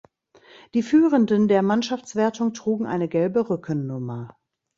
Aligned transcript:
Die 0.73 0.81
Führenden 0.81 1.47
der 1.47 1.61
Mannschaftswertung 1.61 2.55
trugen 2.55 2.87
eine 2.87 3.07
gelbe 3.07 3.47
Rückennummer. 3.51 4.35